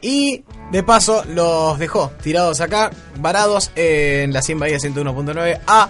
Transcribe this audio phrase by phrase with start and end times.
[0.00, 5.88] Y de paso los dejó tirados acá, varados en la 100 Bahía 101.9 a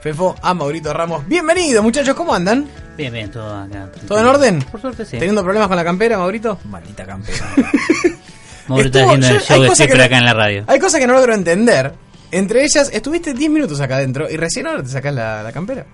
[0.00, 1.28] Fefo, a Maurito Ramos.
[1.28, 2.66] Bienvenidos muchachos, ¿cómo andan?
[2.96, 3.90] Bien, bien, todo acá.
[4.08, 4.62] ¿Todo en orden?
[4.62, 5.18] Por suerte sí.
[5.18, 6.58] ¿Teniendo problemas con la campera, Maurito?
[6.64, 7.36] Maldita campera.
[8.68, 10.64] Estuvo- haciendo yo- el hay show de cosas que siempre no- acá en la radio.
[10.66, 11.92] Hay cosas que no logro entender.
[12.30, 15.84] Entre ellas, estuviste 10 minutos acá adentro y recién ahora te sacás la, la campera.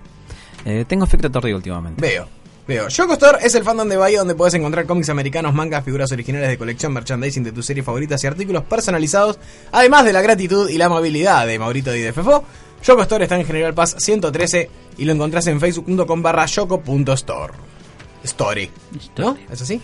[0.63, 1.99] Eh, tengo efecto torrido últimamente.
[2.01, 2.25] Veo,
[2.67, 2.87] veo.
[2.87, 6.49] Yoko Store es el fandom de Bahía donde puedes encontrar cómics americanos, mangas, figuras originales
[6.49, 9.37] de colección, merchandising de tus series favoritas y artículos personalizados,
[9.71, 12.43] además de la gratitud y la amabilidad de Maurito y de Fefo.
[12.83, 17.53] Yoko Store está en General Paz 113 y lo encontrás en facebook.com barra yoko.store.
[18.23, 18.69] Story.
[19.17, 19.37] ¿No?
[19.51, 19.81] ¿Es así?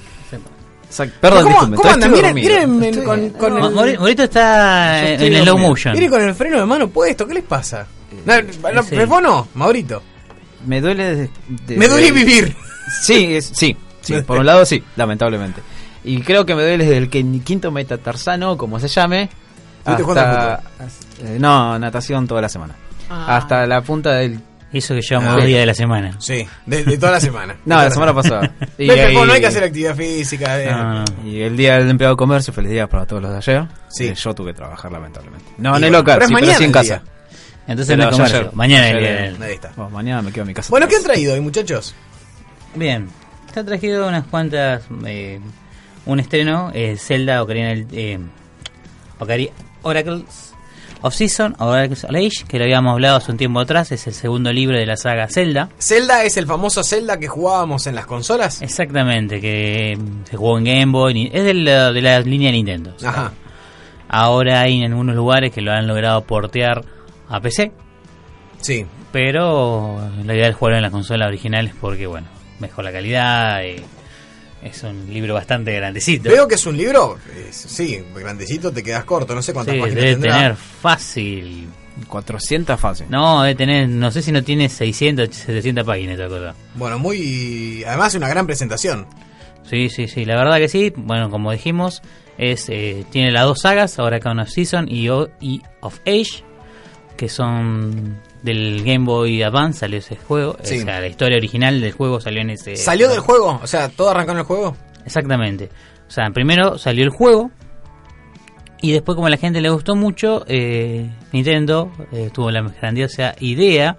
[0.89, 1.13] Exacto.
[1.21, 2.11] Perdón, ¿Cómo, disculpen, cómo andan?
[2.33, 2.35] Miren,
[2.75, 5.93] miren Estoy- con, con Ma- el, Mauri- Maurito está en el low motion.
[5.93, 7.27] miren con el freno de mano puesto.
[7.27, 7.85] ¿Qué les pasa?
[8.25, 8.41] No,
[8.73, 8.95] no, sí.
[8.95, 10.01] Fefo no, Maurito.
[10.65, 11.29] Me duele de,
[11.67, 12.55] de- Me duele de- vivir.
[13.01, 14.21] Sí, es- sí, sí.
[14.21, 15.61] Por un lado sí, lamentablemente.
[16.03, 19.29] Y creo que me duele desde el que quinto metatarsano, como se llame.
[19.83, 20.61] ¿Fuiste jugando Hasta,
[21.23, 22.75] eh, no, natación toda la semana.
[23.09, 23.37] Ah.
[23.37, 24.39] Hasta la punta del...
[24.71, 25.35] Eso que llevamos Ah.
[25.37, 26.15] dos días de la semana.
[26.19, 27.55] Sí, de, de toda la semana.
[27.65, 28.51] No, De la semana pasada.
[28.77, 30.61] Y, Y, no, ahí- no hay que hacer actividad física.
[30.61, 30.71] eh.
[30.71, 31.05] No, no.
[31.25, 33.67] y el día del empleado de comercio, feliz día para todos los de ayer.
[33.89, 34.05] Sí.
[34.07, 35.45] Eh, yo tuve que trabajar, lamentablemente.
[35.57, 36.83] No, Y en el bueno, local, pero es sí, pero sí en casa.
[36.83, 37.03] día.
[37.69, 38.39] Entonces Pero ya comercio.
[38.39, 39.71] ayer- Mañana ayer, el día del- Ahí está.
[39.75, 40.69] Bueno, mañana me quedo en mi casa.
[40.71, 41.93] Bueno, ¿qué han traído hoy, muchachos?
[42.75, 43.09] Bien.
[43.53, 44.83] Te han traído unas cuantas.
[45.05, 45.39] eh,
[46.05, 47.73] un estreno: eh, Zelda Ocarina.
[47.91, 48.19] Eh,
[49.19, 49.51] Ocari-
[49.83, 50.53] Oracles
[51.01, 53.91] of Season, Oracles of Age, que lo habíamos hablado hace un tiempo atrás.
[53.91, 55.69] Es el segundo libro de la saga Zelda.
[55.79, 58.61] Zelda es el famoso Zelda que jugábamos en las consolas.
[58.61, 61.29] Exactamente, que mm, se jugó en Game Boy.
[61.33, 62.93] Es de la, de la línea Nintendo.
[62.95, 63.31] o sea, Ajá.
[64.11, 66.83] Ahora hay en algunos lugares que lo han logrado portear
[67.29, 67.71] a PC.
[68.61, 68.85] Sí.
[69.11, 72.27] Pero la idea es jugarlo en las consolas originales porque, bueno,
[72.59, 73.63] mejor la calidad.
[73.63, 73.81] eh,
[74.61, 76.29] es un libro bastante grandecito.
[76.29, 79.79] Veo que es un libro, eh, sí, grandecito, te quedas corto, no sé cuántas Sí,
[79.79, 80.35] páginas debe tendrá.
[80.35, 81.69] tener fácil.
[82.07, 83.07] 400 fácil.
[83.09, 86.55] No, debe tener, no sé si no tiene 600, 700 páginas esta cosa.
[86.75, 87.83] Bueno, muy...
[87.85, 89.05] Además, una gran presentación.
[89.69, 90.91] Sí, sí, sí, la verdad que sí.
[90.95, 92.01] Bueno, como dijimos,
[92.37, 96.43] es eh, tiene las dos sagas, ahora Count of Season y, O- y of Age,
[97.19, 100.55] que son del Game Boy Advance, salió ese juego.
[100.63, 100.79] Sí.
[100.79, 102.77] O sea, la historia original del juego salió en ese...
[102.77, 103.59] ¿Salió del juego?
[103.61, 104.77] O sea, ¿todo arrancó en el juego?
[105.05, 105.69] Exactamente.
[106.07, 107.51] O sea, primero salió el juego
[108.81, 113.35] y después como a la gente le gustó mucho, eh, Nintendo eh, tuvo la grandiosa
[113.41, 113.97] idea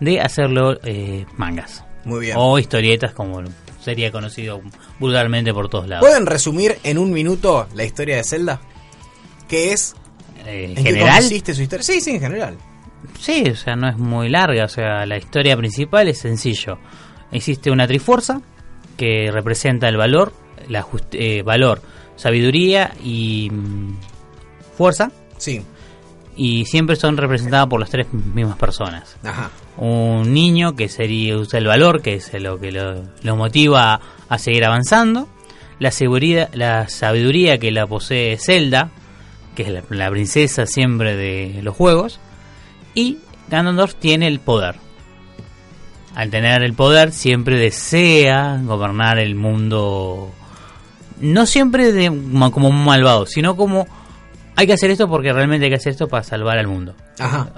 [0.00, 2.36] de hacerlo eh, mangas Muy bien.
[2.38, 3.42] o historietas como
[3.82, 4.62] sería conocido
[4.98, 6.08] vulgarmente por todos lados.
[6.08, 8.62] ¿Pueden resumir en un minuto la historia de Zelda?
[9.46, 9.94] ¿Qué es?
[10.46, 11.82] Eh, ¿En en qué general, consiste su historia?
[11.84, 12.56] Sí, sí, en general.
[13.18, 16.78] sí, o sea, no es muy larga, o sea, la historia principal es sencillo.
[17.30, 18.40] Existe una trifuerza
[18.96, 20.32] que representa el valor,
[20.68, 21.80] la just- eh, valor,
[22.16, 23.96] sabiduría y mm,
[24.76, 25.10] fuerza.
[25.38, 25.62] Sí.
[26.36, 29.16] y siempre son representadas por las tres mismas personas.
[29.24, 29.50] Ajá.
[29.76, 34.38] Un niño que sería usa el valor, que es lo que lo, lo motiva a
[34.38, 35.28] seguir avanzando.
[35.78, 38.90] La seguridad, la sabiduría que la posee Zelda,
[39.54, 42.20] que es la, la princesa siempre de los juegos.
[42.94, 43.18] Y
[43.48, 44.76] Ganondorf tiene el poder.
[46.14, 50.30] Al tener el poder siempre desea gobernar el mundo.
[51.20, 52.08] No siempre de,
[52.52, 53.86] como un malvado, sino como
[54.56, 57.48] hay que hacer esto porque realmente hay que hacer esto para salvar al mundo Ajá.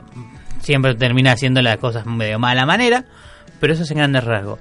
[0.61, 3.05] siempre termina haciendo las cosas de mala manera,
[3.59, 4.61] pero eso es en grandes rasgos.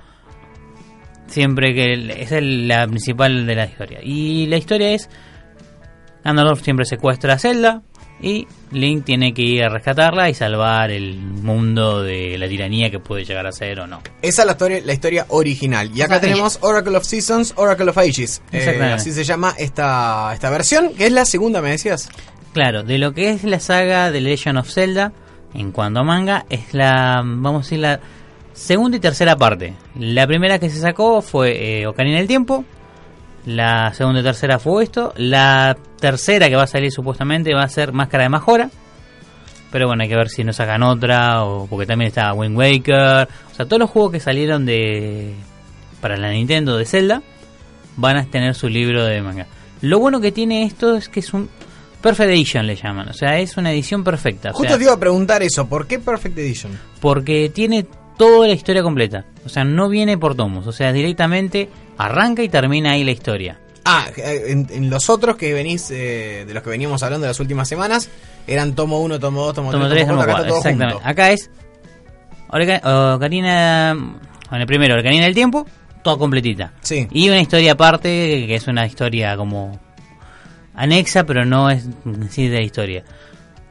[1.27, 3.99] Siempre que el- esa es la principal de la historia.
[4.03, 5.09] Y la historia es
[6.23, 7.81] Ganondorf siempre secuestra a Zelda
[8.21, 12.99] y Link tiene que ir a rescatarla y salvar el mundo de la tiranía que
[12.99, 14.01] puede llegar a ser o no.
[14.21, 15.91] Esa es la historia, la historia original.
[15.93, 18.41] Y acá tenemos Oracle of Seasons, Oracle of Ages.
[18.51, 22.09] Eh, así se llama esta, esta versión, que es la segunda, me decías.
[22.53, 25.11] Claro, de lo que es la saga de Legend of Zelda,
[25.53, 27.99] en cuanto a manga, es la, vamos a decir, la
[28.53, 29.73] segunda y tercera parte.
[29.99, 32.63] La primera que se sacó fue eh, Ocarina del Tiempo,
[33.45, 37.69] la segunda y tercera fue esto, la tercera que va a salir supuestamente va a
[37.69, 38.69] ser Máscara de Majora,
[39.71, 43.27] pero bueno, hay que ver si nos sacan otra, o porque también está Wind Waker,
[43.51, 45.33] o sea, todos los juegos que salieron de
[45.99, 47.21] para la Nintendo de Zelda
[47.95, 49.47] van a tener su libro de manga.
[49.81, 51.49] Lo bueno que tiene esto es que es un
[52.01, 54.49] Perfect Edition le llaman, o sea, es una edición perfecta.
[54.49, 56.77] o Justo sea, te iba a preguntar eso, ¿por qué Perfect Edition?
[56.99, 57.85] porque tiene
[58.17, 59.25] toda la historia completa.
[59.45, 63.59] O sea, no viene por tomos, o sea, directamente arranca y termina ahí la historia.
[63.85, 67.39] Ah, eh, en, en los otros que venís, eh, de los que veníamos hablando las
[67.39, 68.09] últimas semanas,
[68.47, 70.47] eran tomo 1, tomo 2, tomo 3, Tomo 3, tomo tomo 4, acá 4, está
[70.47, 70.93] todo exactamente.
[70.93, 71.09] junto.
[71.09, 71.49] Acá es
[73.15, 73.93] Ocarina,
[74.49, 75.65] bueno, el primero, Ocarina del Tiempo,
[76.03, 76.73] toda completita.
[76.81, 77.07] Sí.
[77.11, 78.09] Y una historia aparte,
[78.47, 79.79] que es una historia como
[80.75, 81.87] anexa, pero no es
[82.29, 83.03] sí de la historia.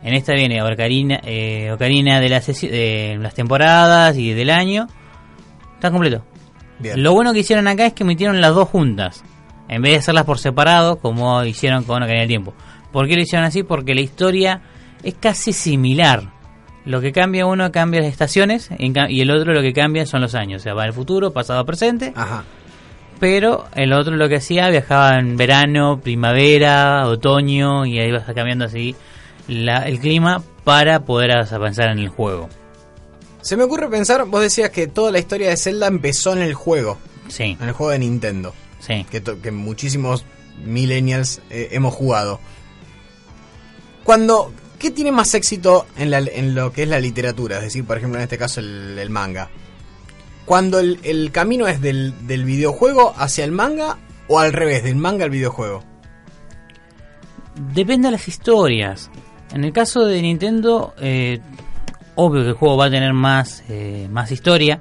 [0.03, 4.89] En esta viene Ocarina, eh, Ocarina de, las de las temporadas y del año.
[5.75, 6.25] Está completo.
[6.79, 7.03] Bien.
[7.03, 9.23] Lo bueno que hicieron acá es que metieron las dos juntas.
[9.69, 12.55] En vez de hacerlas por separado, como hicieron con Ocarina del Tiempo.
[12.91, 13.63] ¿Por qué lo hicieron así?
[13.63, 14.61] Porque la historia
[15.03, 16.25] es casi similar.
[16.85, 20.35] Lo que cambia uno cambia las estaciones y el otro lo que cambia son los
[20.35, 20.63] años.
[20.63, 22.13] O sea, va al futuro, pasado, presente.
[22.17, 22.43] Ajá.
[23.21, 28.65] Pero el otro lo que hacía, viajaba en verano, primavera, otoño y ahí vas cambiando
[28.65, 28.97] así
[29.49, 32.49] la- el clima para poder avanzar en el juego.
[33.41, 36.55] Se me ocurre pensar, vos decías que toda la historia de Zelda empezó en el
[36.55, 36.99] juego,
[37.29, 39.05] Sí, en el juego de Nintendo, sí.
[39.11, 40.25] que, muchísimos
[40.65, 42.39] millennials eh, hemos jugado.
[44.05, 47.57] Cuando, ¿qué tiene más éxito en, la- en lo que es la literatura?
[47.59, 49.49] Es decir, por ejemplo, en este caso el, el manga.
[50.45, 53.99] Cuando el, el camino es del, del videojuego hacia el manga
[54.29, 55.83] o al revés, del manga al videojuego.
[57.75, 59.11] Depende de las historias.
[59.55, 61.41] En el caso de Nintendo, eh,
[62.15, 64.81] obvio que el juego va a tener más, eh, más historia.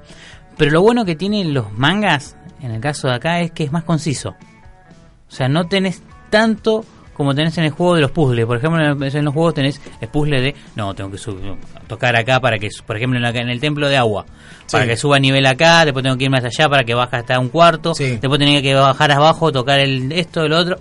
[0.58, 3.72] Pero lo bueno que tienen los mangas, en el caso de acá, es que es
[3.72, 4.30] más conciso.
[4.30, 8.46] O sea, no tenés tanto como tenés en el juego de los puzzles.
[8.46, 11.40] Por ejemplo, en los juegos tenés el puzzle de, no, tengo que sub-
[11.88, 14.26] tocar acá para que, por ejemplo, en, la- en el templo de agua,
[14.72, 14.90] para Sí.
[14.90, 17.38] que suba a nivel acá, después tengo que ir más allá para que baje hasta
[17.40, 18.18] un cuarto, Sí.
[18.20, 20.78] después tenía que bajar abajo, tocar el esto, el otro.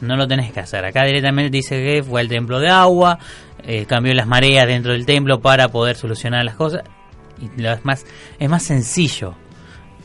[0.00, 0.84] No lo tenés que hacer.
[0.84, 3.18] Acá directamente dice que fue al templo de agua,
[3.62, 6.82] eh, cambió las mareas dentro del templo para poder solucionar las cosas.
[7.40, 8.04] Y lo es más,
[8.38, 9.34] es más sencillo.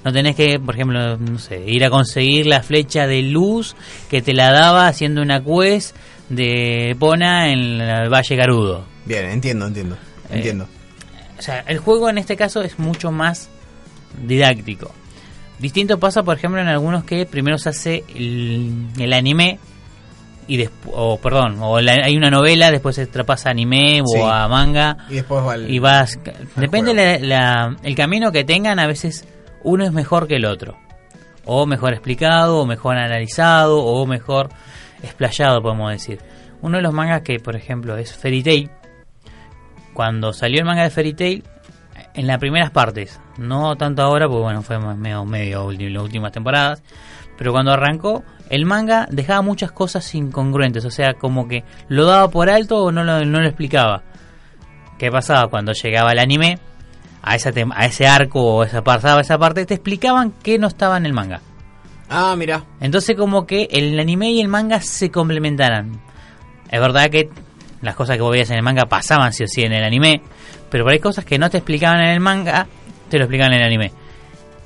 [0.03, 3.75] No tenés que, por ejemplo, no sé, ir a conseguir la flecha de luz
[4.09, 5.95] que te la daba haciendo una quest
[6.29, 8.85] de Pona en el Valle Garudo.
[9.05, 9.95] Bien, entiendo, entiendo.
[10.29, 10.67] Eh, Entiendo.
[11.37, 13.49] O sea, el juego en este caso es mucho más
[14.25, 14.91] didáctico.
[15.59, 19.59] Distinto pasa, por ejemplo, en algunos que primero se hace el, el anime
[20.47, 24.27] y después, o perdón, o la- hay una novela, después se traspasa a anime o
[24.27, 26.19] a manga Y después va al- y vas
[26.55, 29.27] depende la, la- el camino que tengan a veces
[29.63, 30.77] uno es mejor que el otro.
[31.45, 34.49] O mejor explicado o mejor analizado o mejor
[35.03, 36.19] explayado podemos decir.
[36.61, 38.69] Uno de los mangas que por ejemplo es Fairy Tail.
[39.93, 41.43] Cuando salió el manga de Fairy Tail
[42.13, 46.81] en las primeras partes no tanto ahora porque bueno fue medio medio las últimas temporadas
[47.37, 52.29] pero cuando arrancó el manga dejaba muchas cosas incongruentes o sea como que lo daba
[52.29, 54.03] por alto o no lo, no lo explicaba
[54.97, 56.59] ¿Qué pasaba cuando llegaba el anime?
[57.21, 60.97] A, esa a ese arco o esa pasaba esa parte, te explicaban que no estaba
[60.97, 61.41] en el manga.
[62.07, 62.63] Ah, mira.
[62.79, 65.99] Entonces como que el anime y el manga se complementaran.
[66.69, 67.29] Es verdad que
[67.81, 70.21] las cosas que vos veías en el manga pasaban sí o sí en el anime,
[70.69, 72.67] pero por ahí cosas que no te explicaban en el manga,
[73.09, 73.91] te lo explicaban en el anime.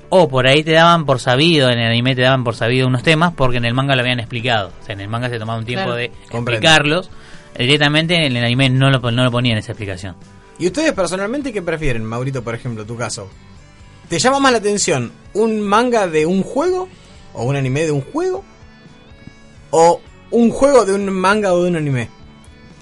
[0.09, 3.03] O por ahí te daban por sabido, en el anime te daban por sabido unos
[3.03, 4.71] temas porque en el manga lo habían explicado.
[4.81, 5.97] O sea, en el manga se tomaba un tiempo Claro.
[5.97, 7.09] de explicarlos.
[7.57, 10.15] Directamente en el anime no lo, no lo ponían esa explicación.
[10.57, 13.29] ¿Y ustedes personalmente qué prefieren, Maurito, por ejemplo, tu caso?
[14.09, 16.89] ¿Te llama más la atención un manga de un juego?
[17.33, 18.43] ¿O un anime de un juego?
[19.69, 20.01] ¿O
[20.31, 22.09] un juego de un manga o de un anime?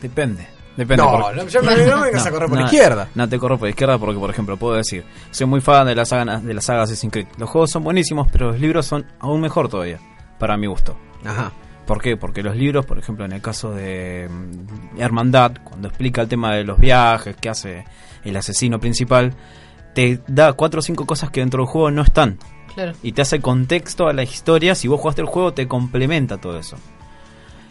[0.02, 0.48] Depende.
[0.78, 1.04] Depende.
[1.04, 3.10] No, porque- no, yo me, no me vengas a correr por la no, izquierda.
[3.16, 5.96] No te corro por la izquierda porque, por ejemplo, puedo decir, soy muy fan de
[5.96, 7.28] la saga de la saga Assassin's Creed.
[7.38, 10.00] Los juegos son buenísimos, pero los libros son aún mejor todavía,
[10.40, 10.96] para mi gusto.
[11.26, 11.52] Ajá.
[11.88, 12.18] ¿Por qué?
[12.18, 16.54] Porque los libros, por ejemplo, en el caso de mm, Hermandad, cuando explica el tema
[16.54, 17.86] de los viajes que hace
[18.24, 19.34] el asesino principal,
[19.96, 22.38] te da cuatro o cinco cosas que dentro del juego no están.
[22.76, 22.92] Claro.
[23.02, 24.76] Y te hace contexto a la historia.
[24.76, 26.78] Si vos jugaste el juego, te complementa todo eso.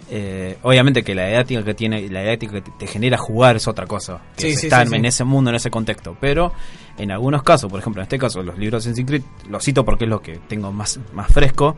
[0.09, 3.67] Eh, obviamente que la didáctica que tiene, la didáctica que te- te genera jugar es
[3.67, 4.21] otra cosa.
[4.37, 6.17] Que Sí, es sí, estar sí, en ese mundo, en ese contexto.
[6.21, 6.53] Pero
[6.97, 9.85] en algunos casos, por ejemplo, en este caso, los libros de Assassin's Creed, lo cito
[9.85, 11.77] porque es lo que tengo más, más fresco,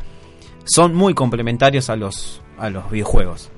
[0.65, 3.51] son muy complementarios a los, a los videojuegos.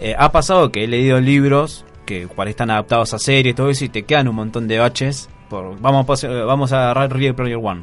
[0.00, 3.84] Eh, ha pasado que he leído libros que están adaptados a series y todo eso
[3.84, 5.28] y te quedan un montón de baches.
[5.50, 7.82] Por, vamos, a pas- vamos a agarrar Ready Player One.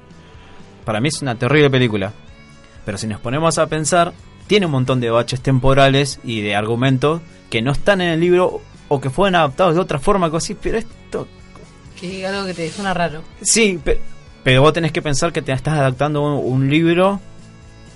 [0.86, 2.14] Para mí es una terrible película.
[2.86, 4.14] Pero si nos ponemos a pensar,
[4.48, 8.62] tiene un montón de baches temporales y de argumentos que no están en el libro
[8.88, 11.28] o que fueron adaptados de otra forma, que así, pero esto...
[12.00, 13.22] Que es algo que te suena raro.
[13.42, 14.00] Sí, pe-
[14.44, 17.20] pero vos tenés que pensar que te estás adaptando un, un libro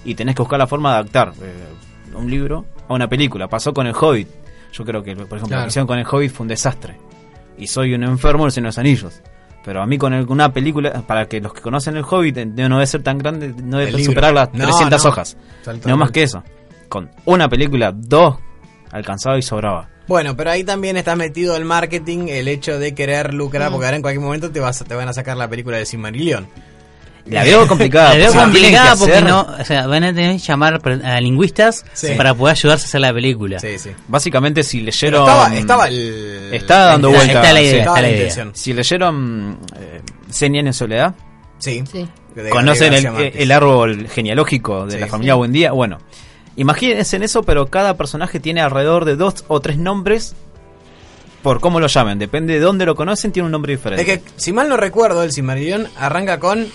[0.05, 1.33] y tenés que buscar la forma de adaptar.
[1.41, 3.47] Eh, un libro a una película.
[3.47, 4.27] Pasó con El Hobbit.
[4.71, 5.59] Yo creo que, por ejemplo, Claro.
[5.61, 6.97] la que hicieron con El Hobbit fue un desastre.
[7.57, 9.21] Y soy un enfermo del Señor de los Anillos.
[9.69, 12.45] Pero a mí con el- una película, para que los que conocen El Hobbit, eh,
[12.47, 14.13] no debe ser tan grande, no El debe libro.
[14.13, 15.09] superar las No, 300 no.
[15.11, 15.37] hojas.
[15.85, 16.43] No más que eso.
[16.87, 18.37] Con una película, dos,
[18.91, 19.87] alcanzaba y sobraba.
[20.07, 23.97] Bueno, pero ahí también está metido el marketing, el hecho de querer lucrar, porque ahora
[23.97, 26.47] en cualquier momento te vas te van a sacar la película de Silmarillion.
[27.29, 28.09] La veo complicada.
[28.13, 31.21] La veo complicada que porque hacer- no, o sea, van a tener que llamar a
[31.21, 32.13] lingüistas Sí.
[32.17, 33.59] para poder ayudarse a hacer la película.
[33.59, 33.91] Sí, sí.
[34.07, 35.21] Básicamente, si Pero leyeron.
[35.27, 36.49] estaba, estaba el...
[36.53, 37.39] Está dando Está- vuelta.
[37.41, 37.65] está la sí.
[37.65, 38.49] idea, está la idea.
[38.53, 40.01] Si leyeron eh,
[40.41, 41.15] en soledad,
[41.59, 41.83] Sí.
[41.91, 42.07] Sí.
[42.35, 43.05] De conocen el,
[43.35, 44.99] el árbol genealógico de Sí.
[44.99, 45.71] la familia Buendía.
[45.73, 45.97] Bueno,
[46.55, 50.35] imagínense en eso, pero cada personaje tiene alrededor de dos o tres nombres
[51.41, 52.17] por cómo lo llamen.
[52.19, 54.01] Depende de dónde lo conocen, tiene un nombre diferente.
[54.09, 56.67] Es que, si mal no recuerdo, el Silmarillion arranca con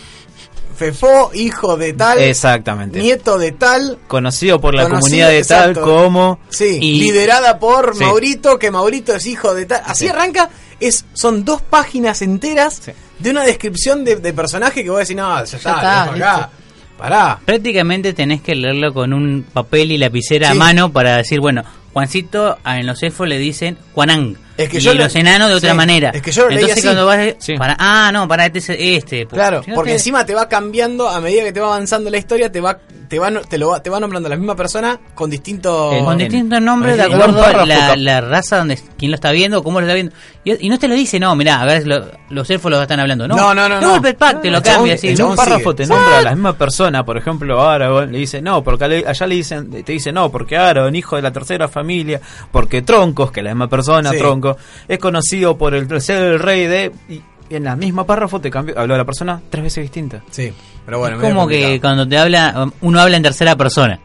[0.75, 3.01] Fefo, hijo de tal, Exactamente.
[3.01, 6.39] nieto de tal, Conocido por la Conocido, comunidad de tal como.
[6.51, 8.05] sí, Y- liderada por Sí.
[8.05, 9.83] Maurito, que Maurito es hijo de tal.
[9.87, 10.11] Así Sí.
[10.11, 10.51] arranca,
[10.81, 12.93] es son dos páginas enteras Sí.
[13.19, 16.51] de una descripción de, de personaje que vos decís, no, ya está, está, dejo acá.
[16.99, 17.41] Pará.
[17.45, 20.53] Prácticamente tenés que leerlo con un papel y lapicera Sí.
[20.53, 24.37] a mano para decir, bueno, Juancito a- en los elfos le dicen Juanang.
[24.57, 26.11] Es que y yo los enanos de otra manera.
[26.11, 26.83] Es que yo lo Entonces leí así.
[26.83, 29.35] cuando vas para ah no para este, este pues.
[29.35, 32.61] claro porque encima te va cambiando a medida que te va avanzando la historia te
[32.61, 36.19] va te va te lo te va nombrando la misma persona con distintos eh, con
[36.19, 39.87] distintos nombres de acuerdo a la, la, raza donde quién lo está viendo cómo lo
[39.87, 40.13] está viendo
[40.45, 43.37] y, no te lo dice no mirá, a ver los elfos lo están hablando no
[43.37, 44.07] no no no, no, no.
[44.07, 45.09] el pack, te lo cambia así.
[45.09, 45.75] en un párrafo sigue.
[45.75, 49.35] te nombra a la misma persona por ejemplo ahora le dice no porque allá le
[49.35, 52.21] dicen te dice no porque Aaron hijo de la tercera familia
[52.51, 54.44] porque troncos que la misma persona troncos
[54.89, 56.93] es conocido por el tercer rey de...
[57.09, 60.23] Y, en la misma párrafo te cambió, habló de la persona tres veces distinta.
[60.31, 60.53] Sí,
[60.85, 61.17] pero bueno.
[61.17, 64.01] Es como que cuando te habla, um, uno habla en tercera persona.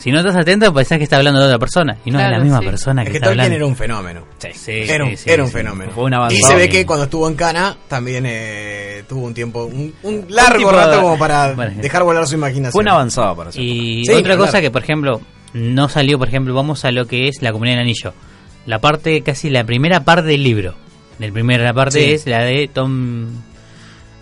[0.00, 1.98] Si no estás atento, pensás que está hablando de otra persona.
[2.06, 4.22] Y no es la misma persona que, es que está Tolkien era un fenómeno.
[4.38, 5.92] Sí, sí, era, un, fenómeno.
[5.92, 9.66] Fue una y se ve que cuando estuvo en Cana, también eh, tuvo un tiempo,
[9.66, 9.92] un,
[10.30, 12.72] largo rato como para dejar volar su imaginación.
[12.72, 13.60] Fue un avanzado para eso.
[13.60, 15.20] Y otra cosa que, por ejemplo,
[15.52, 18.14] no salió, por ejemplo, vamos a lo que es la comunidad del anillo.
[18.66, 20.74] La parte, casi la primera parte del libro.
[21.18, 22.12] La primera parte Sí.
[22.12, 23.28] es la de Tom...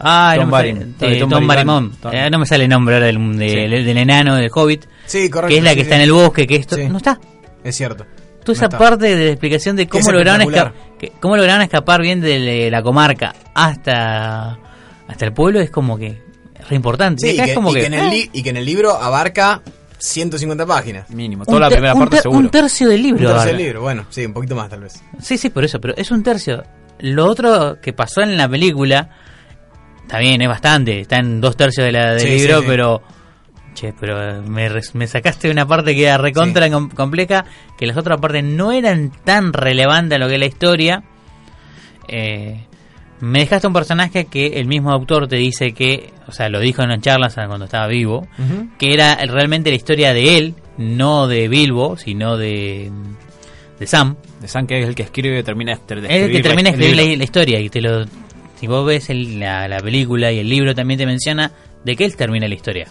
[0.00, 1.46] Ah, Tom no sale- De eh, Tom.
[1.46, 1.92] Barimón.
[2.00, 3.84] Tom- Eh, no me sale el nombre ahora del, de- Sí.
[3.84, 4.84] del enano, del hobbit.
[5.06, 5.52] Sí, correcto.
[5.52, 6.76] que es la que está en el bosque, que esto...
[6.88, 7.18] No está.
[7.64, 8.04] Es cierto.
[8.44, 10.74] Toda esa parte de la explicación de cómo lograron, espectacular.
[10.74, 14.58] esca- que- cómo lograron escapar bien de la comarca hasta,
[15.08, 16.22] hasta el pueblo es como que
[16.68, 17.26] re importante.
[17.28, 18.64] Sí, Y que, es como y que, que en el eh, y que en el
[18.64, 19.62] libro abarca
[19.98, 21.10] 150 páginas.
[21.10, 21.42] Mínimo.
[21.42, 22.38] un Toda la primera un parte seguro.
[22.40, 23.28] Un tercio del Un libro.
[23.32, 25.02] tercio del libro, bueno, sí, un poquito más tal vez.
[25.20, 26.62] Sí, sí, por eso, pero es un tercio.
[27.00, 29.10] Lo otro que pasó en la película,
[30.02, 32.66] está bien, es bastante, está en dos tercios de la, del Sí, libro, sí, sí.
[32.68, 33.02] pero...
[33.74, 37.44] Che, pero me, res- me sacaste una parte que era recontra com- compleja,
[37.78, 41.04] que las otras partes no eran tan relevantes a lo que es la historia.
[42.08, 42.66] Eh,
[43.20, 46.82] me dejaste un personaje que el mismo autor te dice que, o sea, lo dijo
[46.82, 48.26] en las charlas cuando estaba vivo,
[48.78, 52.90] que era realmente la historia de él, no de Bilbo, sino de,
[53.78, 54.16] de Sam.
[54.40, 56.70] De San que es el que escribe y termina de Es el que escribir termina
[56.70, 58.04] de escribir la, historia y te lo
[58.60, 61.50] si vos ves el- la, la película y el libro también te menciona
[61.84, 62.88] de que él termina la historia.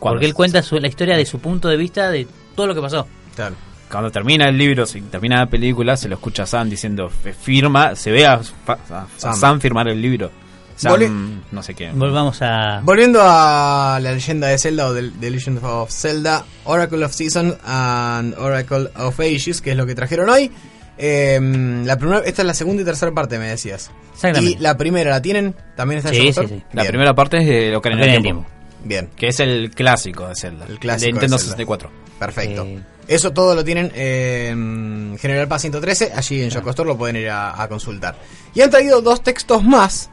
[0.00, 2.80] Porque él cuenta su- la historia de su punto de vista de todo lo que
[2.80, 3.06] pasó.
[3.34, 3.54] Claro.
[3.94, 7.32] Cuando termina el libro, si termina la película, se lo escucha a Sam diciendo "F-
[7.32, 9.34] firma, se ve a, fa- a- a Sam.
[9.36, 9.60] Sam.
[9.60, 10.30] firmar el libro.
[10.76, 11.90] Sam, no sé qué.
[11.92, 17.04] Volvamos a Volviendo a la leyenda de Zelda o del The Legend of Zelda, Oracle
[17.04, 20.50] of Seasons and Oracle of Ages, que es lo que trajeron hoy.
[20.98, 21.38] Eh,
[21.84, 23.92] la primera, esta es la segunda y tercera parte, me decías.
[24.14, 24.58] Exactamente.
[24.58, 25.54] Y la primera, ¿la tienen?
[25.76, 26.48] ¿También está en Sí, Showstore?
[26.48, 26.62] sí, sí.
[26.72, 28.46] La Bien, primera parte es de lo que en Ocarina del tiempo,
[28.84, 30.66] Bien, que es el clásico de Zelda.
[30.68, 31.52] El clásico de Nintendo de Zelda.
[31.56, 31.90] 64.
[32.18, 32.64] perfecto.
[32.64, 37.28] Eh, Eso todo lo tienen en General Paz 113, allí en Showstore lo pueden ir
[37.30, 38.16] a, a consultar.
[38.54, 40.10] Y han traído dos textos más.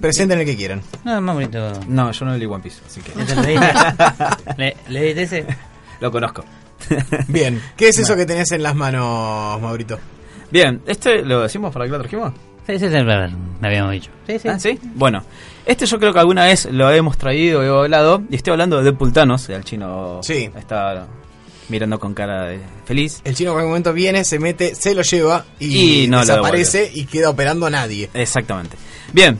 [0.00, 0.82] Presenten el que quieran.
[1.04, 1.72] no, más bonito.
[1.88, 3.66] No, yo no leí One Piece, así que ¿Ese lo leíste?
[4.56, 5.46] ¿Le, leíste ese?
[6.00, 6.44] lo conozco.
[7.28, 9.98] Bien, ¿qué es eso que tenés en las manos, Maurito?
[10.50, 12.32] Bien, este lo decimos para que lo trajimos.
[12.66, 14.10] Sí, sí, sí, lo habíamos dicho.
[14.26, 14.48] Sí, sí.
[14.48, 14.78] Ah, ¿sí?
[14.94, 15.22] Bueno,
[15.64, 18.84] este yo creo que alguna vez lo hemos traído, he hablado, y estoy hablando de
[18.84, 20.50] Deadpool Thanos, el chino Sí.
[20.56, 21.06] está
[21.68, 23.20] mirando con cara de feliz.
[23.24, 26.26] El chino en cualquier momento viene, se mete, se lo lleva y, Y no lo
[26.26, 28.10] desaparece y queda operando a nadie.
[28.14, 28.76] Exactamente.
[29.12, 29.38] Bien,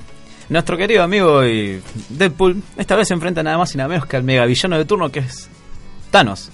[0.49, 4.17] nuestro querido amigo y Deadpool esta vez se enfrenta nada más y nada menos que
[4.17, 5.49] al mega villano de turno que es
[6.11, 6.51] Thanos.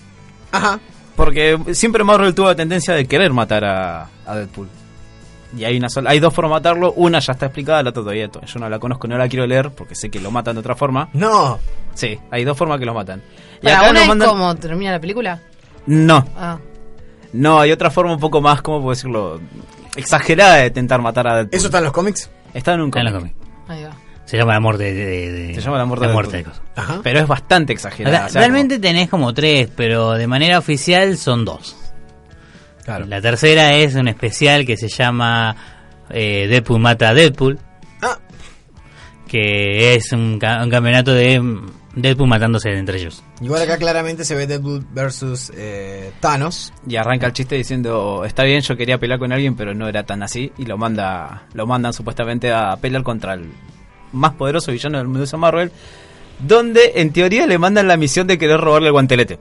[0.52, 0.80] Ajá.
[1.16, 4.68] Porque siempre Marvel tuvo la tendencia de querer matar a, a Deadpool.
[5.56, 8.02] Y hay una sola, hay dos formas de matarlo, una ya está explicada, la otra
[8.02, 10.54] todavía to- yo no la conozco, no la quiero leer porque sé que lo matan
[10.54, 11.08] de otra forma.
[11.14, 11.58] No.
[11.94, 13.22] Sí, hay dos formas que lo matan.
[13.60, 15.40] Y Para acá una nos es como termina la película.
[15.88, 16.58] No, Ah,
[17.32, 19.40] no, hay otra forma un poco más, ¿cómo puedo decirlo?
[19.96, 21.54] Exagerada de intentar matar a Deadpool.
[21.56, 22.30] ¿Eso está en los cómics?
[22.54, 23.34] está en un Está en los cómic.
[23.36, 23.68] cómics.
[23.68, 23.90] ahí va.
[24.26, 26.60] Se llama la muerte de, de- de- Se llama la muerte de muerte de cosas.
[26.76, 27.00] Ajá.
[27.02, 28.16] Pero es bastante O exagerada.
[28.18, 31.74] sea, o sea, realmente tenés como tres, pero de manera oficial son dos.
[32.84, 33.06] Claro.
[33.06, 35.56] La tercera es un especial que se llama
[36.10, 37.58] eh, Deadpool mata a Deadpool,
[38.02, 38.18] Ah,
[39.26, 41.40] que es un, ca- un campeonato de
[42.02, 43.22] Deadpool matándose entre ellos.
[43.40, 46.72] igual acá claramente se ve Deadpool versus eh, Thanos.
[46.86, 50.04] y arranca el chiste diciendo, está bien, yo quería pelear con alguien, pero no era
[50.04, 50.52] tan así.
[50.58, 53.50] Y lo manda lo mandan supuestamente a pelear contra el
[54.12, 55.72] más poderoso villano del universo Marvel.
[56.38, 59.40] Donde en teoría le mandan la misión de querer robarle el guantelete.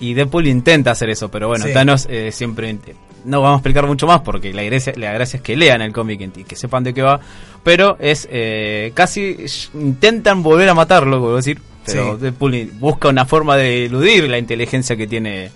[0.00, 1.72] Y Deadpool intenta hacer eso, pero bueno, Sí.
[1.72, 2.76] Thanos eh, siempre...
[3.24, 5.92] No vamos a explicar mucho más porque la gracia, la gracia es que lean el
[5.92, 7.18] cómic y que sepan de qué va.
[7.64, 9.36] Pero es eh, casi
[9.74, 11.60] intentan volver a matarlo, vuelvo a decir.
[11.84, 12.22] Pero Sí.
[12.22, 15.50] Deadpool busca una forma de eludir la inteligencia que tiene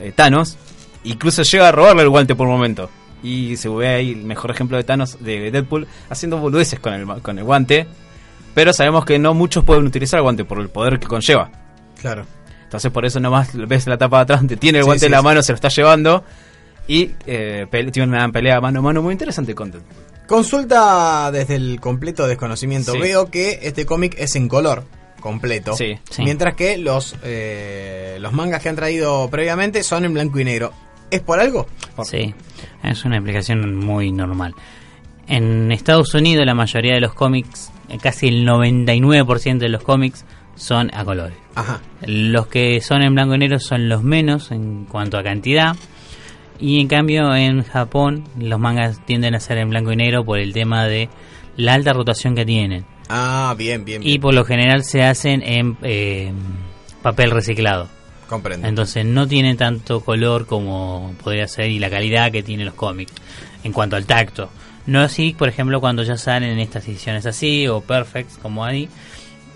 [0.00, 0.56] eh, Thanos.
[1.04, 2.88] Incluso llega a robarle el guante por un momento.
[3.22, 7.06] Y se ve ahí el mejor ejemplo de Thanos, de Deadpool, haciendo boludeces con el,
[7.20, 7.86] con el guante.
[8.54, 11.50] Pero sabemos que no muchos pueden utilizar el guante por el poder que conlleva.
[12.00, 12.26] Claro.
[12.66, 15.06] Entonces por eso nomás ves la tapa de atrás donde tiene el Sí, guante sí,
[15.06, 15.24] en la sí.
[15.24, 16.24] mano, se lo está llevando.
[16.88, 19.94] Y eh, tiene una pelea mano a mano muy interesante con Deadpool.
[20.26, 22.92] Consulta desde el completo desconocimiento.
[22.92, 22.98] Sí.
[22.98, 24.84] Veo que este cómic es en color
[25.20, 25.74] completo.
[25.74, 25.98] Sí.
[26.10, 26.22] Sí.
[26.22, 30.72] Mientras que los, eh, los mangas que han traído previamente son en blanco y negro.
[31.10, 31.66] ¿Es por algo?
[32.04, 32.34] Sí,
[32.82, 34.54] es una explicación muy normal.
[35.28, 40.24] En Estados Unidos la mayoría de los cómics, eh, casi el 99% de los cómics
[40.56, 41.36] son a colores.
[41.54, 41.80] Ajá.
[42.02, 45.76] Los que son en blanco y negro son los menos en cuanto a cantidad.
[46.58, 50.38] Y en cambio en Japón los mangas tienden a ser en blanco y negro por
[50.38, 51.08] el tema de
[51.56, 52.84] la alta rotación que tienen.
[53.08, 54.20] Ah, bien, bien, Y bien.
[54.20, 56.32] por lo general se hacen en eh,
[57.02, 57.88] papel reciclado.
[58.28, 58.66] Comprendo.
[58.66, 63.12] Entonces no tiene tanto color como podría ser y la calidad que tienen los cómics
[63.62, 64.50] en cuanto al tacto.
[64.86, 68.88] No así, por ejemplo, cuando ya salen en estas ediciones así o perfects como ahí,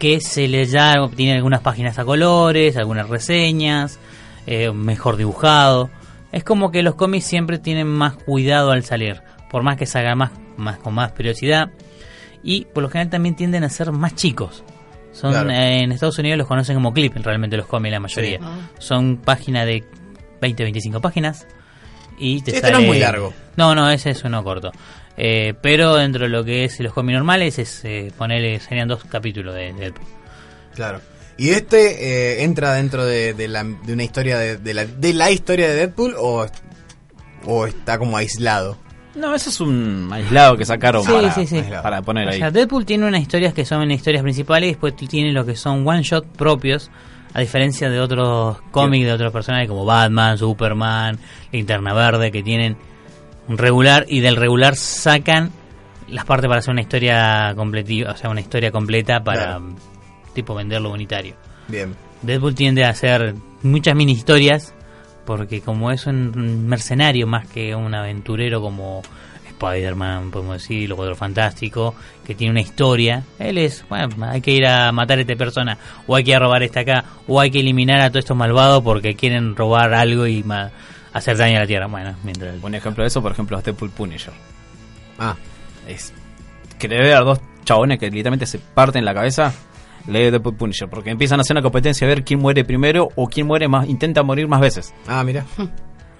[0.00, 4.00] que se les ya tiene algunas páginas a colores, algunas reseñas,
[4.46, 5.90] eh, mejor dibujado.
[6.32, 10.18] Es como que los cómics siempre tienen más cuidado al salir, por más que salgan
[10.18, 11.70] más, más con más periodicidad
[12.42, 14.64] y por lo general también tienden a ser más chicos.
[15.12, 15.50] Son Claro.
[15.50, 18.38] eh, en Estados Unidos los conocen como clip, realmente los cómics la mayoría.
[18.38, 18.44] Sí.
[18.44, 18.58] Ah.
[18.78, 19.84] Son páginas de
[20.40, 21.46] 20, 25 páginas
[22.18, 23.34] y te este sale no es muy largo.
[23.56, 24.72] No, no, ese es uno corto.
[25.22, 29.04] Eh, pero dentro de lo que es los cómics normales es eh, ponerle serían dos
[29.04, 29.92] capítulos de, de-
[30.74, 31.00] Claro.
[31.36, 35.12] ¿Y este eh, entra dentro de, de la, de una historia de, de la, de
[35.12, 36.46] la historia de Deadpool o,
[37.44, 38.78] o está como aislado?
[39.14, 41.62] No, eso es un aislado que sacaron Sí, para, sí, sí.
[41.82, 42.38] para poner O ahí.
[42.38, 45.86] sea, Deadpool tiene unas historias que son historias principales y después tiene lo que son
[45.86, 46.90] one shot propios,
[47.34, 51.18] a diferencia de otros cómics de otros personajes como Batman, Superman,
[51.52, 52.76] Linterna Verde, que tienen
[53.48, 55.50] regular y del regular sacan
[56.08, 59.74] las partes para hacer una historia completiva, o sea, una historia completa para Claro.
[60.34, 61.34] tipo venderlo unitario.
[61.68, 61.94] Bien.
[62.22, 64.74] Deadpool tiende a hacer muchas mini historias
[65.24, 69.02] porque como es un mercenario más que un aventurero como
[69.48, 71.94] Spider-Man, podemos decir, o otro fantástico,
[72.26, 75.76] que tiene una historia, él es, bueno, hay que ir a matar a esta persona,
[76.06, 78.36] o hay que ir a robar esta acá, o hay que eliminar a todos estos
[78.36, 80.70] malvados porque quieren robar algo y ma-
[81.12, 81.86] hacer daño a la Tierra.
[81.86, 82.62] Bueno, mientras...
[82.62, 84.32] Un ejemplo de eso, por ejemplo, es Deadpool Punisher.
[85.18, 85.34] Ah,
[85.88, 86.12] Es
[86.78, 89.52] que debe haber dos chabones que literalmente se parten la cabeza.
[90.06, 93.28] Lee Deadpool Punisher, porque empiezan a hacer una competencia a ver quién muere primero o
[93.28, 94.94] quién muere más, intenta morir más veces.
[95.06, 95.44] ah, mira.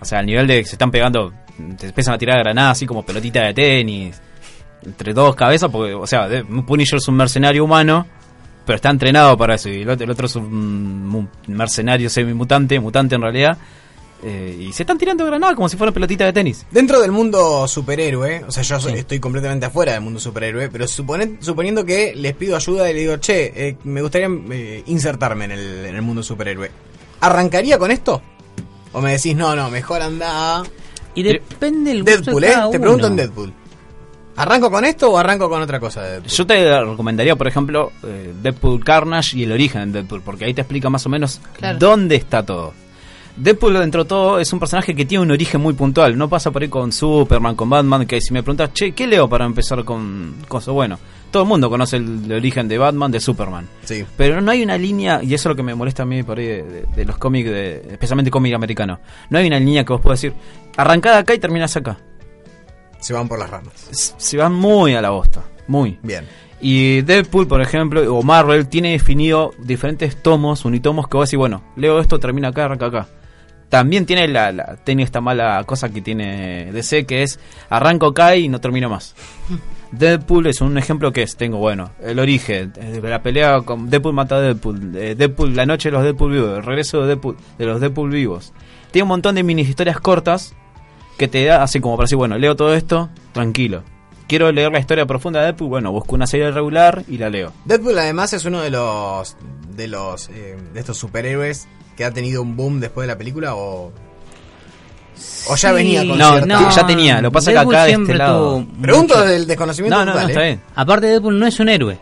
[0.01, 1.33] O sea, al nivel de que se están pegando,
[1.79, 4.21] te empiezan a tirar granadas así como pelotita de tenis,
[4.85, 8.07] entre dos cabezas, porque, o sea, de- Punisher es un mercenario humano,
[8.67, 12.79] pero está entrenado para eso, y el otro, el otro es un mu- mercenario semi-mutante,
[12.81, 13.59] mutante en realidad,
[14.23, 16.67] eh, y se están tirando granadas como si fueran pelotita de tenis.
[16.71, 21.39] Dentro del mundo superhéroe, o sea, yo estoy completamente afuera del mundo superhéroe, pero supone-
[21.41, 25.51] suponiendo que les pido ayuda y le digo, che, eh, me gustaría eh, insertarme en
[25.53, 26.71] el, en el mundo superhéroe.
[27.21, 28.23] ¿Arrancaría con esto?
[28.93, 30.63] ¿O me decís, no, no, mejor anda
[31.15, 32.55] Y depende del gusto Deadpool, de eh?
[32.73, 33.17] Te pregunto en.
[33.17, 33.53] Deadpool.
[34.37, 36.31] ¿Arranco con esto o arranco con otra cosa de Deadpool?
[36.31, 40.55] Yo te recomendaría, por ejemplo, eh, Deadpool Carnage y el origen de Deadpool, porque ahí
[40.55, 41.79] te explica más o menos Claro.
[41.79, 42.73] dónde está todo.
[43.43, 46.17] Deadpool, dentro de todo, es un personaje que tiene un origen muy puntual.
[46.19, 49.29] No pasa por ahí con Superman, con Batman, que si me preguntas, che, ¿qué leo
[49.29, 50.75] para empezar con cosas?
[50.75, 50.99] Bueno,
[51.31, 53.67] todo el mundo conoce el, el origen de Batman, de Superman.
[53.85, 54.05] Sí.
[54.17, 56.39] Pero no hay una línea, y eso es lo que me molesta a mí por
[56.39, 59.01] ahí de, de- de los cómics, de, especialmente cómic americano.
[59.31, 60.37] No hay una línea que vos puedas decir,
[60.77, 61.99] arrancada acá y terminás acá.
[62.99, 63.89] Se van por las ramas.
[63.91, 65.99] S- Se van muy a la bosta, muy.
[66.03, 66.27] Bien.
[66.61, 71.63] Y Deadpool, por ejemplo, o Marvel, tiene definido diferentes tomos, unitomos, que vos decís, bueno,
[71.77, 73.09] leo esto, termina acá, arranca acá.
[73.71, 77.39] También tiene la, la tiene esta mala cosa que tiene DC, que es
[77.71, 79.15] arranco acá y no termino más.
[79.93, 84.13] Deadpool es un ejemplo que es, tengo, bueno, el origen, eh, la pelea con Deadpool
[84.13, 87.37] mata a Deadpool, eh, Deadpool, la noche de los Deadpool vivos, el regreso de, Deadpool,
[87.59, 88.53] de los Deadpool vivos.
[88.91, 90.55] Tiene un montón de mini historias cortas
[91.17, 93.83] que te da así como para decir, bueno, leo todo esto, tranquilo.
[94.31, 97.53] Quiero leer la historia profunda de Deadpool, bueno, busco una serie regular y la leo.
[97.65, 99.37] Deadpool además es uno de los
[99.77, 101.67] de los eh, de estos superhéroes
[101.97, 103.93] que ha tenido un boom después de la película o
[105.49, 105.75] o ya Sí.
[105.75, 108.67] venía con No, cierta- no, ya tenía, lo pasa que Deadpool acá de este lado-
[108.81, 110.47] Pregunto mucho- desde el desconocimiento No, no, no, está ¿eh?
[110.47, 110.61] bien.
[110.77, 111.99] Aparte Deadpool no es un héroe.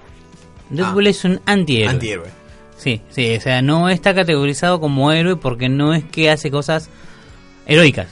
[0.71, 1.11] Deadpool Ah.
[1.11, 1.91] es un antihéroe.
[1.95, 2.29] Antihéroe.
[2.77, 6.91] Sí, sí, o sea, no está categorizado como héroe porque no es que hace cosas
[7.67, 8.07] heroicas.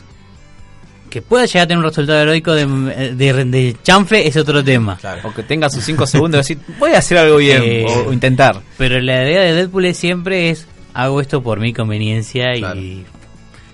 [1.10, 2.66] Que pueda llegar a tener un resultado heroico de,
[3.14, 4.96] de, de chanfle es otro tema.
[4.96, 5.28] Claro.
[5.28, 8.08] O que tenga sus 5 segundos de decir, voy a hacer algo bien, Eh, o,
[8.08, 8.60] o intentar.
[8.76, 12.80] Pero la idea de Deadpool es siempre es, hago esto por mi conveniencia Claro.
[12.80, 13.04] y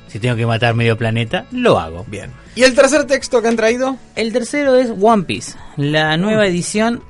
[0.09, 2.05] si tengo que matar medio planeta, lo hago.
[2.07, 2.31] Bien.
[2.55, 3.97] ¿Y el tercer texto que han traído?
[4.15, 7.03] El tercero es One Piece, la nueva edición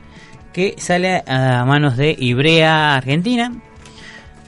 [0.52, 3.52] que sale a manos de Ibrea Argentina.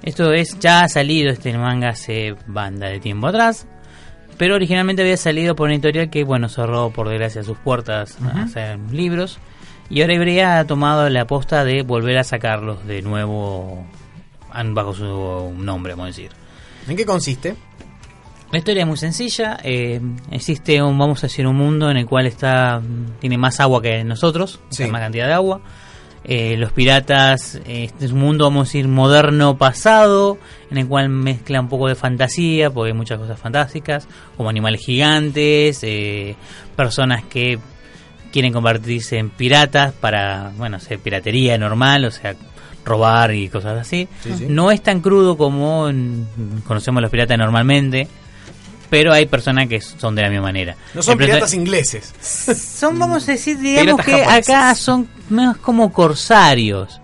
[0.03, 3.67] Esto es, ya ha salido este manga hace banda de tiempo atrás,
[4.39, 8.43] pero originalmente había salido por una editorial que, bueno, cerró por desgracia sus puertas a
[8.43, 9.39] hacer libros.
[9.91, 13.85] Y ahora Ibrea ha tomado la aposta de volver a sacarlos de nuevo
[14.73, 16.31] bajo su nombre, vamos a decir.
[16.89, 17.55] ¿En qué consiste?
[18.53, 19.59] La historia es muy sencilla.
[19.65, 22.81] eh, existe un, vamos a decir, un mundo en el cual está
[23.21, 24.93] tiene más agua que nosotros, o sea, Sí.
[24.93, 25.61] más cantidad de agua.
[26.27, 30.39] Eh, los piratas, eh, este es un mundo, vamos a decir, moderno pasado,
[30.71, 34.81] en el cual mezcla un poco de fantasía, porque hay muchas cosas fantásticas, como animales
[34.81, 36.35] gigantes, eh,
[36.77, 37.59] personas que
[38.33, 42.35] quieren convertirse en piratas para, bueno, hacer piratería normal, o sea,
[42.87, 44.09] robar y cosas así.
[44.23, 44.47] Sí, sí.
[44.49, 45.91] No es tan crudo como
[46.67, 48.09] conocemos los piratas normalmente,
[48.89, 50.75] pero hay personas que son de la misma manera.
[50.95, 52.15] No son piratas ingleses.
[52.21, 54.49] son, vamos a decir, digamos Piratas que japoneses.
[54.49, 57.01] acá son más como corsarios,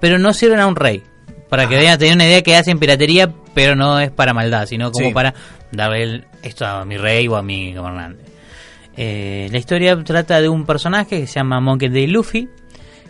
[0.00, 1.02] pero no sirven a un rey.
[1.48, 4.90] Para que vean, tener una idea que hacen piratería, pero no es para maldad, sino
[4.90, 5.14] como Sí.
[5.14, 5.34] para
[5.70, 8.24] darle esto a mi rey o a mi gobernante.
[8.96, 12.06] Eh, la historia trata de un personaje que se llama Monkey D.
[12.08, 12.48] Luffy,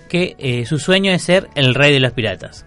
[0.09, 2.67] que eh, su sueño es ser el rey de los piratas.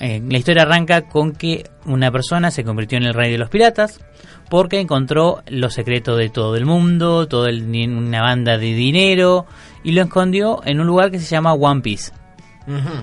[0.00, 3.48] Eh, la historia arranca con que una persona se convirtió en el rey de los
[3.48, 4.00] piratas
[4.48, 9.46] porque encontró los secretos de todo el mundo, toda una banda de dinero
[9.82, 12.12] y lo escondió en un lugar que se llama One Piece,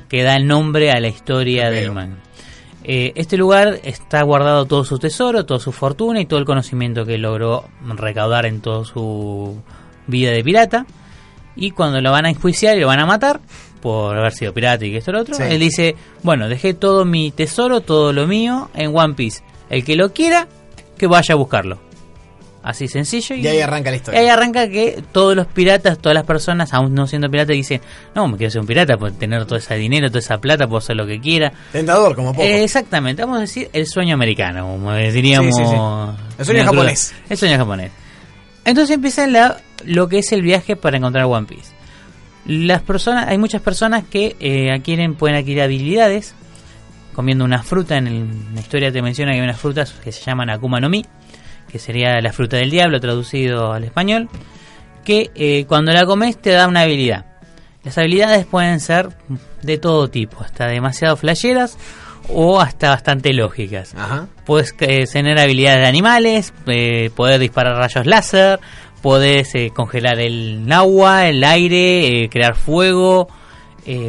[0.10, 2.18] que da el nombre a la historia del manga.
[2.84, 7.06] Eh, este lugar está guardado todo su tesoro, toda su fortuna y todo el conocimiento
[7.06, 9.62] que logró recaudar en toda su
[10.08, 10.86] vida de pirata.
[11.56, 13.40] Y cuando lo van a enjuiciar y lo van a matar
[13.82, 15.44] por haber sido pirata y que esto y lo otro, Sí.
[15.44, 19.44] él dice, bueno, dejé todo mi tesoro, todo lo mío en One Piece.
[19.70, 20.48] El que lo quiera,
[21.02, 21.80] que vaya a buscarlo.
[22.64, 23.36] Así sencillo.
[23.36, 24.20] Y ahí arranca la Y historia.
[24.20, 27.82] ahí arranca que todos los piratas, todas las personas, aún no siendo piratas, dicen,
[28.14, 30.78] no, me quiero ser un pirata, por tener todo ese dinero, toda esa plata, puedo
[30.78, 31.52] hacer lo que quiera.
[31.72, 32.44] Tentador, como poco.
[32.44, 35.56] Eh, exactamente, vamos a decir el sueño americano, como diríamos.
[35.56, 35.76] Sí, sí, sí.
[36.38, 37.08] El sueño japonés.
[37.10, 37.26] crudo.
[37.32, 37.92] El sueño japonés.
[38.64, 41.72] Entonces empieza la, lo que es el viaje para encontrar One Piece.
[42.46, 46.36] Las personas, hay muchas personas que eh, adquieren, pueden adquirir habilidades
[47.14, 47.98] comiendo una fruta.
[47.98, 50.80] En, el- en la historia te menciona que hay unas frutas que se llaman Akuma
[50.80, 51.06] no Mi,
[51.72, 54.30] que sería la fruta del diablo traducido al español,
[55.06, 57.26] que eh, cuando la comes te da una habilidad.
[57.84, 59.10] Las habilidades pueden ser
[59.64, 61.78] de todo tipo, hasta demasiado flasheras
[62.30, 63.96] o hasta bastante lógicas.
[63.96, 64.28] Ajá.
[64.46, 68.60] Puedes eh, tener habilidades de animales, eh, poder disparar rayos láser,
[69.02, 73.28] podés eh, congelar el agua, el aire, crear fuego,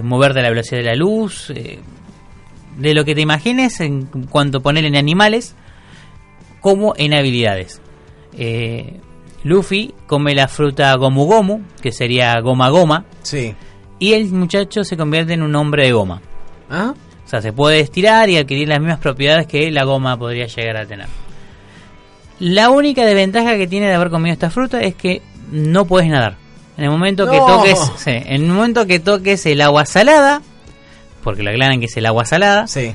[0.03, 1.51] moverte a la velocidad de la luz,
[2.77, 5.55] de lo que te imagines en cuanto poner en animales
[6.61, 7.81] como en habilidades.
[8.37, 9.01] Eh,
[9.45, 13.55] Luffy come la fruta Gomu Gomu, que sería goma goma, Sí.
[13.99, 16.23] y el muchacho se convierte en un hombre de goma.
[16.71, 16.95] ¿Ah?
[17.25, 20.77] O sea, se puede estirar y adquirir las mismas propiedades que la goma podría llegar
[20.77, 21.07] a tener.
[22.39, 26.37] La única desventaja que tiene de haber comido esta fruta es que no puedes nadar.
[26.77, 30.41] En el momento que toques, sí, en el momento que toques el agua salada,
[31.23, 32.95] porque lo aclaran que es el agua salada, Sí.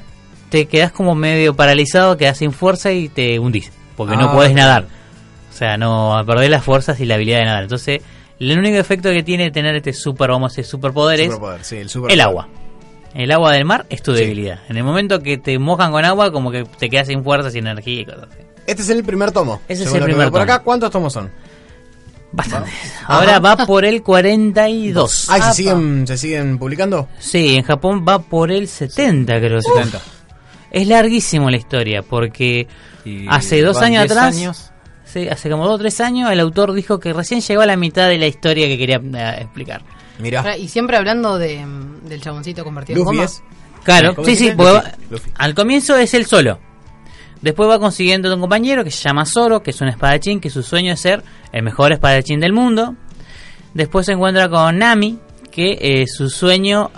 [0.50, 4.54] te quedas como medio paralizado, quedas sin fuerza y te hundís, porque Ah, no puedes
[4.54, 4.68] claro.
[4.68, 4.88] nadar.
[5.50, 7.64] O sea, no perdés las fuerzas y la habilidad de nadar.
[7.64, 8.02] Entonces,
[8.40, 11.78] el único efecto que tiene tener este super, vamos a decir, superpoder es sí,
[12.10, 12.48] el agua.
[13.16, 14.22] El agua del mar es tu Sí.
[14.22, 14.60] debilidad.
[14.70, 17.66] En el momento que te mojan con agua, como que te quedas sin fuerza, sin
[17.66, 18.40] energía y cosas así.
[18.68, 19.62] Este es el primer tomo.
[19.68, 20.54] Ese es el primer veo por tomo.
[20.54, 21.32] acá, ¿cuántos tomos son?
[22.38, 22.70] Bastante.
[23.08, 25.28] Ahora va por el 42.
[25.30, 27.10] Ay, ¿se siguen, ¿se siguen publicando?
[27.20, 29.60] Sí, en Japón va por el 70, creo.
[29.62, 30.00] 70.
[30.70, 32.68] Es larguísimo la historia, porque
[33.06, 34.72] Y hace dos años 10 atrás, años.
[35.06, 37.76] sí, hace como dos o tres años, el autor dijo que recién llegó a la
[37.76, 39.82] mitad de la historia que quería eh, explicar.
[40.20, 40.58] Mirá.
[40.58, 43.26] Y siempre hablando de, mm, del chaboncito convertido en Luffy goma.
[43.26, 43.42] es.
[43.84, 44.82] Claro, ¿Cómo sí, sí, porque
[45.38, 46.60] al comienzo es él solo.
[47.42, 50.64] Después va consiguiendo un compañero que se llama Zoro, que es un espadachín, que su
[50.64, 52.96] sueño es ser el mejor espadachín del mundo.
[53.74, 55.20] Después se encuentra con Nami,
[55.52, 56.90] que eh, su sueño,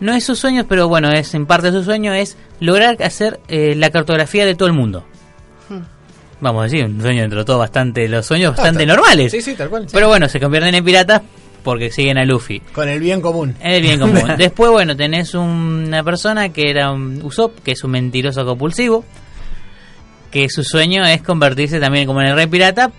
[0.00, 3.74] no es su sueño, pero bueno, es en parte su sueño, es lograr hacer eh,
[3.74, 5.04] la cartografía de todo el mundo.
[5.70, 5.80] Hmm.
[6.40, 9.32] Vamos a decir, un sueño dentro de todo bastante, los sueños Ah, bastante está- normales.
[9.32, 9.86] Sí, sí, tal cual.
[9.90, 11.22] Pero bueno, se convierten en piratas
[11.62, 12.60] porque siguen a Luffy.
[12.72, 13.54] Con el bien común.
[13.62, 14.22] El bien común.
[14.38, 19.04] Después, bueno, tenés una persona que era un Usopp, que es un mentiroso compulsivo,
[20.30, 22.90] que su sueño es convertirse también como en el rey pirata,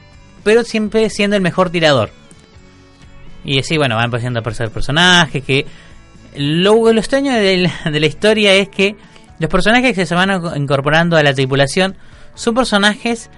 [0.44, 2.10] pero siempre siendo el mejor tirador.
[3.44, 5.66] Y así, bueno, van empezando a aparecer personajes que...
[6.36, 8.96] Lo, lo extraño de la, de la historia es que
[9.40, 11.96] los personajes que se van incorporando a la tripulación
[12.36, 13.30] son personajes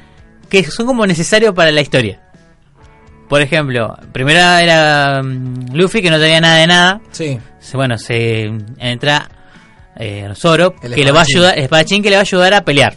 [0.49, 2.19] que son como necesarios para la historia.
[3.29, 7.01] Por ejemplo, primero era mm, Luffy que no tenía nada de nada.
[7.11, 7.39] Sí.
[7.59, 9.27] Se- Bueno, se entra
[9.95, 12.53] eh, Zoro, El que le va a ayudar, el espadachín que le va a ayudar
[12.53, 12.95] a pelear.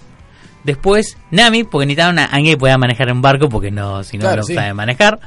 [0.66, 4.22] Después Nami, porque necesitaba una, alguien que pueda manejar un barco, porque no, si no
[4.22, 4.54] Claro, lo sí.
[4.54, 5.20] sabe manejar.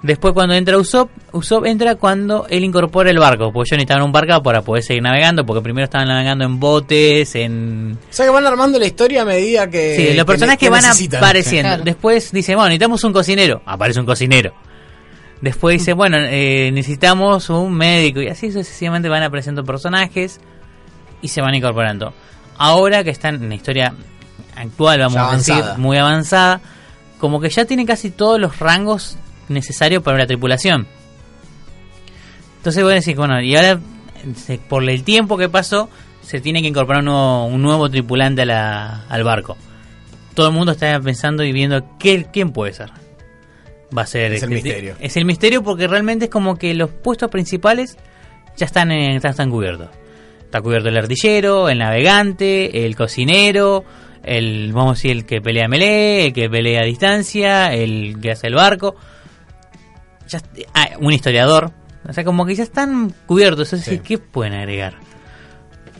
[0.00, 4.12] Después cuando entra Usopp, Usopp entra cuando él incorpora el barco, porque yo necesitaba un
[4.12, 7.98] barco para poder seguir navegando, porque primero estaban navegando en botes, en...
[8.00, 9.96] O sea que van armando la historia a medida que.
[9.96, 11.68] Sí, los personajes que, que van apareciendo.
[11.68, 11.82] Claro.
[11.82, 13.62] Después dice, bueno, necesitamos un cocinero.
[13.66, 14.54] Aparece un cocinero.
[15.40, 18.20] Después dice, bueno, eh, necesitamos un médico.
[18.22, 20.40] Y así sucesivamente van apareciendo personajes
[21.22, 22.14] y se van incorporando.
[22.56, 23.94] Ahora que están en la historia
[24.56, 26.60] actual, vamos a decir, muy avanzada,
[27.18, 29.16] como que ya tiene casi todos los rangos
[29.48, 30.86] necesarios para la tripulación.
[32.58, 33.80] Entonces voy a decir, bueno, y ahora,
[34.68, 35.88] por el tiempo que pasó,
[36.22, 39.56] se tiene que incorporar un nuevo, un nuevo tripulante a la- al barco.
[40.34, 42.90] Todo el mundo está pensando y viendo qué, quién puede ser.
[43.96, 44.96] Va a ser Es el este- misterio.
[45.00, 47.96] Es el misterio porque realmente es como que los puestos principales
[48.56, 49.88] ya están, en- ya están cubiertos.
[50.42, 53.84] Está cubierto el artillero, el navegante, el cocinero,
[54.22, 58.32] el vamos a decir el que pelea melee, el que pelea a distancia, el que
[58.32, 58.96] hace el barco,
[60.28, 60.40] ya
[60.74, 61.72] ah, un historiador.
[62.08, 63.72] O sea, como que ya están cubiertos.
[63.72, 64.04] Es decir, Sí.
[64.06, 64.94] ¿qué pueden agregar?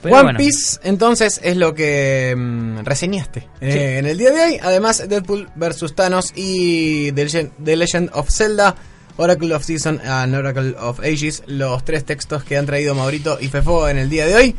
[0.02, 0.38] Pero One bueno.
[0.38, 4.58] Piece, entonces, es lo que mm, reseñaste eh, en el día de hoy.
[4.62, 5.94] Además, Deadpool vs.
[5.94, 8.74] Thanos y The Legend, The Legend of Zelda,
[9.18, 13.48] Oracle of Season and Oracle of Ages, los tres textos que han traído Maurito y
[13.48, 14.56] Fefo en el día de hoy.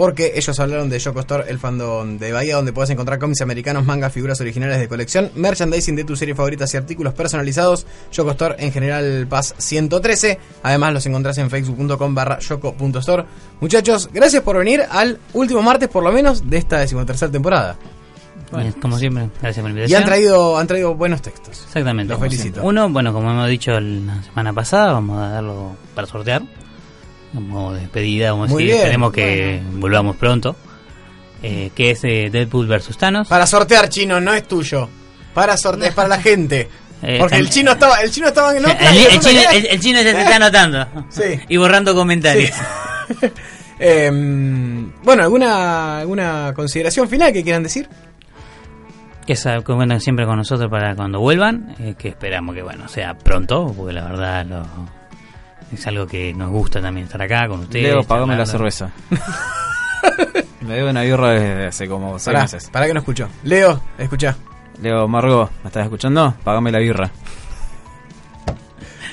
[0.00, 3.84] Porque ellos hablaron de Yoko Store, el fandom de Bahía, donde puedes encontrar cómics americanos,
[3.84, 7.86] mangas, figuras originales de colección, merchandising de tus series favoritas y artículos personalizados.
[8.10, 10.38] Yoko Store en general Paz 113.
[10.62, 13.26] Además los encontrás en facebook.com barra yoko.store.
[13.60, 17.76] Muchachos, gracias por venir al último martes por lo menos de esta decimotercera temporada.
[18.80, 20.00] Como siempre, gracias por la Y invitación.
[20.02, 21.62] han traído, han traído buenos textos.
[21.66, 22.10] Exactamente.
[22.14, 22.42] Los felicito.
[22.44, 22.62] siempre.
[22.66, 26.40] Uno, bueno, como hemos dicho la semana pasada, vamos a darlo para sortear.
[27.34, 28.76] Como despedida, vamos a Muy bien.
[28.78, 30.56] esperemos que volvamos pronto.
[31.42, 33.28] Eh, que es eh, Deadpool vs Thanos.
[33.28, 34.88] Para sortear, chino, no es tuyo.
[35.32, 36.68] Para sortear, es para la gente.
[37.02, 39.66] Eh, Porque el chino estaba, el chino estaba en el, otra, el- el chino, el-
[39.68, 40.86] el chino ya se está anotando.
[41.08, 41.40] Sí.
[41.48, 42.50] Y borrando comentarios.
[43.78, 47.88] Em, bueno, ¿alguna, ¿alguna consideración final que quieran decir?
[49.26, 51.74] Que que cuenten siempre con nosotros para cuando vuelvan.
[51.78, 53.72] eh, que esperamos que, bueno, sea pronto.
[53.74, 54.66] Porque la verdad lo-
[55.72, 57.84] es algo que nos gusta también estar acá con ustedes.
[57.84, 58.90] Leo, pagame la cerveza.
[60.60, 62.68] Me debo una birra desde hace como seis Pará, meses.
[62.72, 63.28] pará que no escucho.
[63.44, 64.36] Leo, escucha.
[64.82, 66.34] Leo, Margo, ¿me estás escuchando?
[66.44, 67.10] Pagame la birra.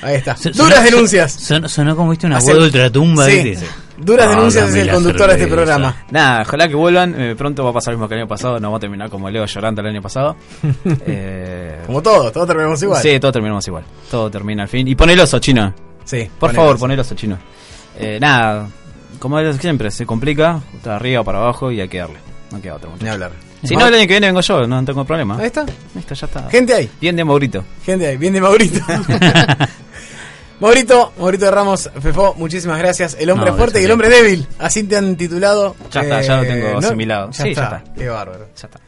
[0.00, 0.36] Ahí está.
[0.36, 1.32] Son- Duras sonó- denuncias.
[1.32, 3.26] Sonó, sonó como viste una Hace- voz de ultratumba.
[3.26, 3.42] Sí.
[3.42, 3.66] ¿viste?
[3.98, 5.96] Duras Ah, denuncias es el conductor de este programa.
[6.10, 7.20] Nada, ojalá que vuelvan.
[7.20, 8.60] eh, pronto va a pasar lo mismo que el año pasado.
[8.60, 10.36] No va a terminar como Leo llorando el año pasado.
[11.06, 13.02] Eh, Como todos, todos terminamos igual.
[13.02, 13.82] Sí, todo terminamos igual.
[14.10, 14.86] Todo termina al fin.
[14.86, 15.74] Y pon el oso, chino.
[16.08, 16.80] Sí, Por favor, eso.
[16.80, 17.38] pon el oso, chino.
[17.98, 18.66] Eh, nada,
[19.18, 20.60] como siempre, se complica.
[20.74, 22.16] Está arriba para abajo y hay que darle.
[22.50, 23.32] No queda otro, Ni hablar.
[23.62, 25.36] Si no, el año que viene vengo yo, no tengo problema.
[25.38, 25.66] Ahí está.
[25.94, 26.48] Listo, ya está.
[26.48, 26.90] Gente ahí.
[27.00, 27.62] Bien de Maurito.
[27.84, 28.16] Gente ahí.
[28.16, 28.80] Bien de Maurito.
[30.60, 33.16] Maurito, Maurito de Ramos, Fefo, muchísimas gracias.
[33.20, 34.46] El hombre No, fuerte y el hombre débil.
[34.58, 35.76] Así te han titulado.
[35.92, 37.30] Ya está, ya lo tengo asimilado.
[37.30, 37.76] Ya Sí, ya está.
[37.78, 37.94] está.
[37.94, 38.46] Qué bárbaro.
[38.56, 38.80] Ya está.